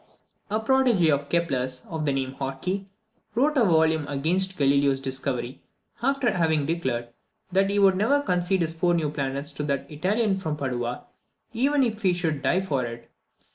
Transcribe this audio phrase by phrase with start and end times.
[0.49, 2.87] A protegé of Kepler's, of the name of Horky,
[3.35, 5.61] wrote a volume against Galileo's discovery,
[6.01, 7.09] after having declared,
[7.51, 11.05] "that he would never concede his four new planets to that Italian from Padua,
[11.53, 13.11] even if he should die for it."